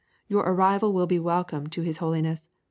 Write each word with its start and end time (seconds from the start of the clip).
Your 0.27 0.41
arrival 0.45 0.93
will 0.93 1.05
be 1.05 1.19
welcome 1.19 1.67
to 1.67 1.83
his 1.83 1.97
Holiness. 1.99 2.49